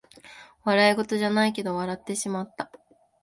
[0.63, 2.71] 笑いごとじゃないけど笑ってしまった